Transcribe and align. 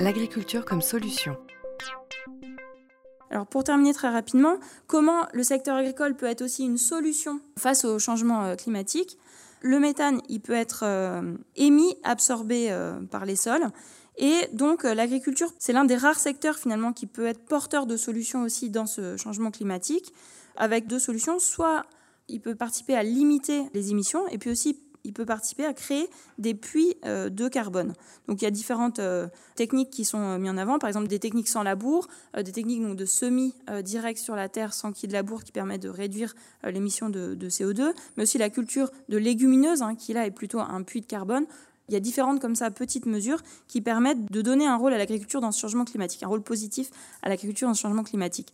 L'agriculture 0.00 0.64
comme 0.64 0.82
solution. 0.82 1.36
Alors 3.30 3.46
pour 3.46 3.64
terminer 3.64 3.94
très 3.94 4.08
rapidement, 4.08 4.58
comment 4.86 5.26
le 5.32 5.42
secteur 5.42 5.76
agricole 5.76 6.16
peut 6.16 6.26
être 6.26 6.42
aussi 6.42 6.64
une 6.64 6.78
solution 6.78 7.40
face 7.56 7.84
au 7.84 7.98
changement 7.98 8.44
euh, 8.44 8.54
climatique? 8.56 9.18
Le 9.60 9.78
méthane, 9.78 10.20
il 10.28 10.40
peut 10.40 10.52
être 10.52 10.82
euh, 10.84 11.36
émis, 11.56 11.96
absorbé 12.02 12.70
euh, 12.70 13.00
par 13.02 13.24
les 13.24 13.36
sols. 13.36 13.66
Et 14.18 14.48
donc 14.52 14.84
l'agriculture, 14.84 15.52
c'est 15.58 15.72
l'un 15.72 15.84
des 15.84 15.96
rares 15.96 16.20
secteurs 16.20 16.56
finalement 16.56 16.92
qui 16.92 17.06
peut 17.06 17.26
être 17.26 17.44
porteur 17.44 17.86
de 17.86 17.96
solutions 17.96 18.42
aussi 18.42 18.70
dans 18.70 18.86
ce 18.86 19.16
changement 19.16 19.50
climatique, 19.50 20.12
avec 20.56 20.86
deux 20.86 21.00
solutions. 21.00 21.38
Soit 21.38 21.84
il 22.28 22.40
peut 22.40 22.54
participer 22.54 22.94
à 22.94 23.02
limiter 23.02 23.62
les 23.74 23.90
émissions, 23.90 24.26
et 24.28 24.38
puis 24.38 24.50
aussi 24.50 24.78
il 25.04 25.12
peut 25.12 25.26
participer 25.26 25.64
à 25.64 25.74
créer 25.74 26.08
des 26.38 26.54
puits 26.54 26.96
euh, 27.04 27.28
de 27.28 27.48
carbone. 27.48 27.92
Donc 28.26 28.40
il 28.40 28.44
y 28.44 28.48
a 28.48 28.50
différentes 28.50 28.98
euh, 28.98 29.28
techniques 29.54 29.90
qui 29.90 30.04
sont 30.04 30.18
euh, 30.18 30.38
mises 30.38 30.50
en 30.50 30.56
avant, 30.56 30.78
par 30.78 30.88
exemple 30.88 31.08
des 31.08 31.18
techniques 31.18 31.48
sans 31.48 31.62
labour, 31.62 32.08
des 32.36 32.52
techniques 32.52 32.82
donc, 32.82 32.96
de 32.96 33.04
semis 33.04 33.54
direct 33.82 34.18
sur 34.18 34.34
la 34.34 34.48
terre 34.48 34.72
sans 34.72 34.92
qu'il 34.92 35.04
y 35.04 35.06
ait 35.06 35.08
de 35.08 35.12
labour 35.12 35.44
qui 35.44 35.52
permet 35.52 35.78
de 35.78 35.88
réduire 35.88 36.34
l'émission 36.64 37.10
de, 37.10 37.36
CO2, 37.48 37.92
mais 38.16 38.22
aussi 38.22 38.38
la 38.38 38.50
culture 38.50 38.90
de 39.08 39.18
légumineuses, 39.18 39.82
hein, 39.82 39.94
qui 39.94 40.12
là 40.12 40.26
est 40.26 40.30
plutôt 40.30 40.60
un 40.60 40.82
puits 40.82 41.00
de 41.00 41.06
carbone. 41.06 41.44
Il 41.88 41.94
y 41.94 41.96
a 41.96 42.00
différentes 42.00 42.40
comme 42.40 42.56
ça 42.56 42.70
petites 42.70 43.06
mesures 43.06 43.42
qui 43.68 43.80
permettent 43.80 44.30
de 44.32 44.42
donner 44.42 44.66
un 44.66 44.76
rôle 44.76 44.94
à 44.94 44.98
l'agriculture 44.98 45.40
dans 45.40 45.52
ce 45.52 45.60
changement 45.60 45.84
climatique, 45.84 46.22
un 46.22 46.28
rôle 46.28 46.42
positif 46.42 46.90
à 47.22 47.28
l'agriculture 47.28 47.68
dans 47.68 47.74
ce 47.74 47.82
changement 47.82 48.04
climatique. 48.04 48.52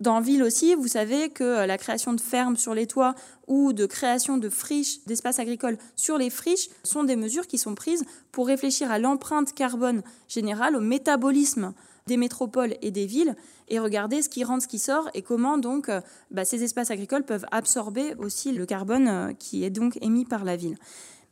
Dans 0.00 0.20
ville 0.20 0.42
aussi, 0.42 0.74
vous 0.74 0.88
savez 0.88 1.28
que 1.28 1.44
euh, 1.44 1.66
la 1.66 1.76
création 1.76 2.14
de 2.14 2.20
fermes 2.20 2.56
sur 2.56 2.74
les 2.74 2.86
toits 2.86 3.14
ou 3.46 3.74
de 3.74 3.84
création 3.84 4.38
de 4.38 4.48
friches, 4.48 5.04
d'espaces 5.04 5.38
agricoles 5.38 5.76
sur 5.94 6.16
les 6.16 6.30
friches 6.30 6.70
sont 6.84 7.04
des 7.04 7.16
mesures 7.16 7.46
qui 7.46 7.58
sont 7.58 7.74
prises 7.74 8.04
pour 8.32 8.46
réfléchir 8.46 8.90
à 8.90 8.98
l'empreinte 8.98 9.52
carbone 9.52 10.02
générale, 10.26 10.74
au 10.74 10.80
métabolisme 10.80 11.74
des 12.06 12.16
métropoles 12.16 12.76
et 12.80 12.90
des 12.90 13.04
villes 13.04 13.36
et 13.68 13.78
regarder 13.78 14.22
ce 14.22 14.30
qui 14.30 14.42
rentre, 14.42 14.62
ce 14.62 14.68
qui 14.68 14.78
sort 14.78 15.10
et 15.12 15.20
comment 15.20 15.58
donc 15.58 15.90
euh, 15.90 16.00
bah, 16.30 16.46
ces 16.46 16.64
espaces 16.64 16.90
agricoles 16.90 17.24
peuvent 17.24 17.46
absorber 17.50 18.14
aussi 18.18 18.52
le 18.52 18.64
carbone 18.64 19.08
euh, 19.08 19.32
qui 19.38 19.64
est 19.64 19.70
donc 19.70 19.98
émis 20.00 20.24
par 20.24 20.44
la 20.44 20.56
ville. 20.56 20.78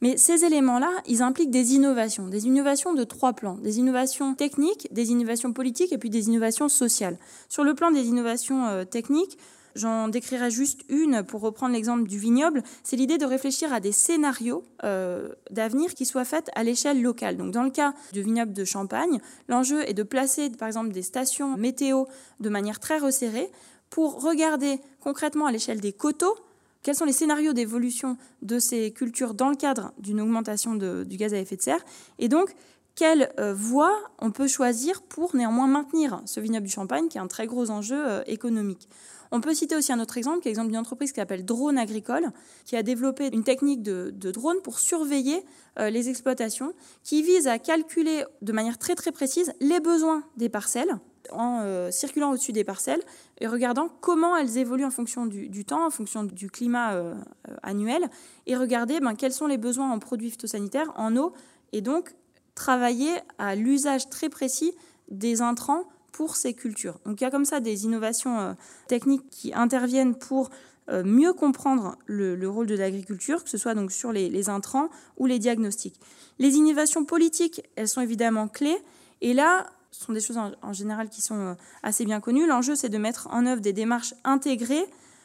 Mais 0.00 0.16
ces 0.16 0.44
éléments-là, 0.44 0.90
ils 1.06 1.22
impliquent 1.22 1.50
des 1.50 1.74
innovations, 1.74 2.28
des 2.28 2.46
innovations 2.46 2.94
de 2.94 3.04
trois 3.04 3.32
plans, 3.32 3.56
des 3.56 3.78
innovations 3.78 4.34
techniques, 4.34 4.88
des 4.92 5.10
innovations 5.10 5.52
politiques 5.52 5.92
et 5.92 5.98
puis 5.98 6.10
des 6.10 6.28
innovations 6.28 6.68
sociales. 6.68 7.18
Sur 7.48 7.64
le 7.64 7.74
plan 7.74 7.90
des 7.90 8.06
innovations 8.06 8.66
euh, 8.66 8.84
techniques, 8.84 9.38
J'en 9.78 10.08
décrirai 10.08 10.50
juste 10.50 10.80
une 10.88 11.22
pour 11.22 11.40
reprendre 11.40 11.72
l'exemple 11.72 12.08
du 12.08 12.18
vignoble. 12.18 12.64
C'est 12.82 12.96
l'idée 12.96 13.16
de 13.16 13.24
réfléchir 13.24 13.72
à 13.72 13.78
des 13.78 13.92
scénarios 13.92 14.64
euh, 14.82 15.28
d'avenir 15.52 15.94
qui 15.94 16.04
soient 16.04 16.24
faits 16.24 16.50
à 16.56 16.64
l'échelle 16.64 17.00
locale. 17.00 17.36
Donc, 17.36 17.52
dans 17.52 17.62
le 17.62 17.70
cas 17.70 17.94
du 18.12 18.22
vignoble 18.22 18.52
de 18.52 18.64
Champagne, 18.64 19.20
l'enjeu 19.46 19.88
est 19.88 19.94
de 19.94 20.02
placer, 20.02 20.50
par 20.50 20.66
exemple, 20.66 20.90
des 20.90 21.02
stations 21.02 21.56
météo 21.56 22.06
de 22.40 22.48
manière 22.48 22.80
très 22.80 22.98
resserrée 22.98 23.52
pour 23.88 24.20
regarder 24.20 24.80
concrètement 25.00 25.46
à 25.46 25.52
l'échelle 25.52 25.80
des 25.80 25.92
coteaux 25.92 26.34
quels 26.82 26.94
sont 26.94 27.04
les 27.04 27.12
scénarios 27.12 27.52
d'évolution 27.52 28.16
de 28.42 28.58
ces 28.58 28.92
cultures 28.92 29.34
dans 29.34 29.50
le 29.50 29.56
cadre 29.56 29.92
d'une 29.98 30.20
augmentation 30.20 30.74
du 30.74 31.16
gaz 31.16 31.34
à 31.34 31.38
effet 31.38 31.56
de 31.56 31.62
serre 31.62 31.84
Et 32.18 32.28
donc, 32.28 32.54
quelle 32.98 33.32
euh, 33.38 33.54
voie 33.54 33.96
on 34.18 34.32
peut 34.32 34.48
choisir 34.48 35.02
pour 35.02 35.36
néanmoins 35.36 35.68
maintenir 35.68 36.20
ce 36.26 36.40
vignoble 36.40 36.66
du 36.66 36.72
Champagne, 36.72 37.06
qui 37.08 37.18
est 37.18 37.20
un 37.20 37.28
très 37.28 37.46
gros 37.46 37.70
enjeu 37.70 37.96
euh, 37.96 38.22
économique? 38.26 38.88
On 39.30 39.40
peut 39.40 39.54
citer 39.54 39.76
aussi 39.76 39.92
un 39.92 40.00
autre 40.00 40.16
exemple, 40.16 40.40
qui 40.40 40.48
est 40.48 40.50
l'exemple 40.50 40.68
d'une 40.68 40.78
entreprise 40.78 41.12
qui 41.12 41.20
s'appelle 41.20 41.44
Drone 41.44 41.78
Agricole, 41.78 42.32
qui 42.64 42.74
a 42.74 42.82
développé 42.82 43.28
une 43.32 43.44
technique 43.44 43.82
de, 43.82 44.10
drone 44.32 44.56
pour 44.64 44.80
surveiller 44.80 45.44
euh, 45.78 45.90
les 45.90 46.08
exploitations, 46.08 46.72
qui 47.04 47.22
vise 47.22 47.46
à 47.46 47.60
calculer 47.60 48.24
de 48.42 48.52
manière 48.52 48.78
très 48.78 48.96
très 48.96 49.12
précise 49.12 49.52
les 49.60 49.78
besoins 49.78 50.24
des 50.36 50.48
parcelles 50.48 50.98
en 51.32 51.60
euh, 51.62 51.90
circulant 51.90 52.32
au-dessus 52.32 52.52
des 52.52 52.64
parcelles 52.64 53.02
et 53.40 53.46
regardant 53.46 53.88
comment 54.00 54.36
elles 54.36 54.58
évoluent 54.58 54.84
en 54.84 54.90
fonction 54.90 55.26
du, 55.26 55.64
temps, 55.64 55.86
en 55.86 55.90
fonction 55.90 56.24
du 56.24 56.50
climat 56.50 56.94
euh, 56.94 57.14
euh, 57.48 57.56
annuel, 57.62 58.08
et 58.46 58.56
regarder 58.56 59.00
ben, 59.00 59.14
quels 59.14 59.32
sont 59.32 59.46
les 59.46 59.58
besoins 59.58 59.90
en 59.90 59.98
produits 59.98 60.30
phytosanitaires, 60.30 60.92
en 60.96 61.16
eau, 61.16 61.32
et 61.72 61.80
donc 61.80 62.14
travailler 62.54 63.10
à 63.38 63.54
l'usage 63.54 64.08
très 64.08 64.28
précis 64.28 64.72
des 65.10 65.42
intrants 65.42 65.84
pour 66.12 66.36
ces 66.36 66.54
cultures. 66.54 66.98
Donc 67.04 67.20
il 67.20 67.24
y 67.24 67.26
a 67.26 67.30
comme 67.30 67.44
ça 67.44 67.60
des 67.60 67.84
innovations 67.84 68.56
techniques 68.88 69.28
qui 69.30 69.54
interviennent 69.54 70.16
pour 70.16 70.50
mieux 70.90 71.32
comprendre 71.32 71.96
le, 72.06 72.48
rôle 72.48 72.66
de 72.66 72.74
l'agriculture, 72.74 73.44
que 73.44 73.50
ce 73.50 73.58
soit 73.58 73.74
donc 73.74 73.92
sur 73.92 74.10
les, 74.10 74.28
les 74.28 74.48
intrants 74.48 74.88
ou 75.16 75.26
les 75.26 75.38
diagnostics. 75.38 76.00
Les 76.38 76.56
innovations 76.56 77.04
politiques, 77.04 77.62
elles 77.76 77.88
sont 77.88 78.00
évidemment 78.00 78.48
clés. 78.48 78.78
Et 79.20 79.34
là, 79.34 79.66
ce 79.90 80.04
sont 80.04 80.12
des 80.12 80.20
choses 80.20 80.38
en, 80.38 80.72
général 80.72 81.08
qui 81.08 81.22
sont 81.22 81.38
euh, 81.38 81.54
assez 81.82 82.04
bien 82.04 82.20
connues. 82.20 82.46
L'enjeu, 82.46 82.74
c'est 82.74 82.88
de 82.88 82.98
mettre 82.98 83.28
en 83.30 83.46
œuvre 83.46 83.60
des 83.60 83.72
démarches 83.72 84.14
intégrées 84.24 84.84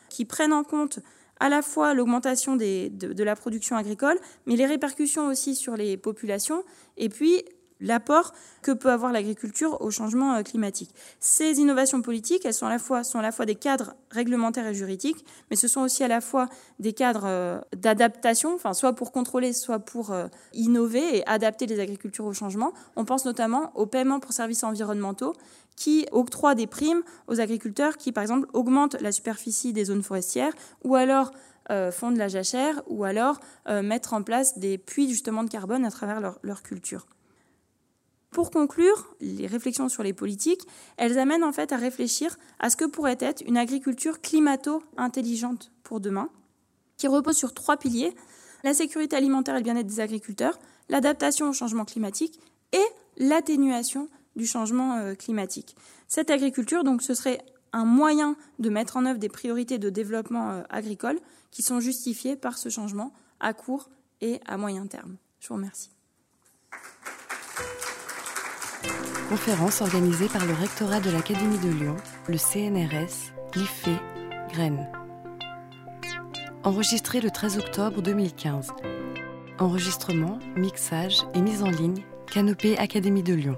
qui 0.10 0.26
prennent 0.26 0.54
en 0.54 0.64
compte 0.64 1.00
à 1.40 1.50
la 1.50 1.62
fois 1.62 1.94
l'augmentation 1.94 2.56
de, 2.56 2.88
de, 2.90 3.24
la 3.24 3.36
production 3.36 3.76
agricole, 3.76 4.18
mais 4.46 4.56
les 4.56 4.66
répercussions 4.66 5.28
aussi 5.28 5.56
sur 5.56 5.76
les 5.76 5.98
populations, 5.98 6.64
et 6.96 7.10
puis 7.10 7.44
l'apport 7.84 8.34
que 8.62 8.72
peut 8.72 8.90
avoir 8.90 9.12
l'agriculture 9.12 9.80
au 9.82 9.92
changement 9.92 10.34
euh, 10.34 10.42
climatique. 10.42 10.90
Ces 11.20 11.60
innovations 11.60 12.02
politiques, 12.02 12.46
elles 12.46 12.54
sont 12.54 12.66
à, 12.66 12.70
la 13.22 13.32
fois, 13.32 13.46
des 13.46 13.56
cadres 13.56 13.94
réglementaires 14.10 14.66
et 14.66 14.74
juridiques, 14.74 15.24
mais 15.52 15.56
ce 15.56 15.68
sont 15.68 15.82
aussi 15.82 16.04
à 16.04 16.08
la 16.08 16.22
fois 16.22 16.48
des 16.80 16.94
cadres 16.94 17.26
euh, 17.26 17.60
d'adaptation, 17.76 18.58
soit 18.74 18.94
pour 18.94 19.12
contrôler, 19.12 19.54
soit 19.54 19.80
pour 19.80 20.12
euh, 20.12 20.28
innover 20.54 21.18
et 21.18 21.28
adapter 21.28 21.68
les 21.68 21.80
agricultures 21.80 22.26
au 22.26 22.34
changement. 22.34 22.74
On 22.96 23.06
pense 23.06 23.26
notamment 23.26 23.72
au 23.76 23.86
paiement 23.86 24.20
pour 24.20 24.32
services 24.32 24.64
environnementaux 24.64 25.34
qui 25.76 26.06
octroient 26.12 26.56
des 26.56 26.68
primes 26.68 27.02
aux 27.28 27.42
agriculteurs 27.42 27.98
qui, 27.98 28.12
par 28.12 28.22
exemple, 28.22 28.48
augmentent 28.54 28.96
la 29.02 29.12
superficie 29.12 29.74
des 29.74 29.86
zones 29.86 30.04
forestières 30.04 30.54
ou 30.84 30.96
alors 30.96 31.32
font 31.92 32.12
de 32.12 32.18
la 32.18 32.28
jachère 32.28 32.84
ou 32.88 33.06
alors 33.06 33.40
mettre 33.82 34.14
en 34.14 34.22
place 34.22 34.60
des 34.60 34.78
puits 34.78 35.10
justement 35.10 35.44
de 35.44 35.50
carbone 35.50 35.84
à 35.84 35.90
travers 35.90 36.20
leur, 36.20 36.38
leur 36.44 36.62
culture. 36.62 37.08
Pour 38.34 38.50
conclure, 38.50 39.16
les 39.22 39.46
réflexions 39.46 39.90
sur 39.90 40.02
les 40.02 40.12
politiques, 40.12 40.66
elles 40.98 41.20
amènent 41.20 41.44
en 41.44 41.54
fait 41.54 41.72
à 41.72 41.78
réfléchir 41.78 42.36
à 42.60 42.72
ce 42.72 42.76
que 42.76 42.86
pourrait 42.86 43.18
être 43.20 43.44
une 43.46 43.58
agriculture 43.58 44.22
climato-intelligente 44.22 45.72
pour 45.84 46.00
demain, 46.00 46.30
qui 46.98 47.08
repose 47.08 47.38
sur 47.38 47.54
trois 47.54 47.78
piliers 47.78 48.16
la 48.64 48.74
sécurité 48.74 49.16
alimentaire 49.16 49.54
et 49.54 49.60
le 49.60 49.64
bien-être 49.64 49.86
des 49.86 50.00
agriculteurs, 50.00 50.58
l'adaptation 50.90 51.50
au 51.50 51.54
changement 51.54 51.86
climatique 51.86 52.40
et 52.72 52.84
l'atténuation 53.18 54.10
du 54.36 54.48
changement 54.48 54.98
euh, 54.98 55.14
climatique. 55.14 55.76
Cette 56.08 56.32
agriculture, 56.32 56.84
donc, 56.84 57.04
ce 57.04 57.14
serait 57.14 57.40
un 57.72 57.86
moyen 57.86 58.36
de 58.58 58.70
mettre 58.70 58.98
en 58.98 59.06
œuvre 59.06 59.20
des 59.20 59.30
priorités 59.30 59.78
de 59.78 59.92
développement 59.92 60.52
euh, 60.52 60.62
agricole 60.70 61.20
qui 61.52 61.62
sont 61.62 61.80
justifiées 61.80 62.36
par 62.36 62.58
ce 62.58 62.70
changement 62.70 63.14
à 63.40 63.54
court 63.54 63.92
et 64.22 64.40
à 64.48 64.58
moyen 64.58 64.88
terme. 64.88 65.18
Je 65.40 65.50
vous 65.50 65.56
remercie. 65.56 65.92
Conférence 69.34 69.82
organisée 69.82 70.28
par 70.28 70.46
le 70.46 70.54
rectorat 70.54 71.00
de 71.00 71.10
l'Académie 71.10 71.58
de 71.58 71.70
Lyon, 71.70 71.96
le 72.28 72.38
CNRS, 72.38 73.34
l'IFE, 73.56 73.90
Graines. 74.52 74.88
Enregistré 76.64 77.20
le 77.20 77.32
13 77.32 77.58
octobre 77.58 78.04
2015. 78.04 78.68
Enregistrement, 79.58 80.38
mixage 80.56 81.24
et 81.34 81.42
mise 81.42 81.64
en 81.64 81.72
ligne, 81.72 82.04
Canopée 82.32 82.78
Académie 82.78 83.24
de 83.24 83.34
Lyon. 83.34 83.58